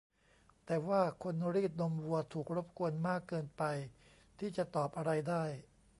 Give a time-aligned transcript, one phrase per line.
[0.65, 3.63] แต่ว่าคนรีดนมวัวถูกรบกวนมากเกินไป
[4.39, 5.43] ที่จะตอบอะไรได้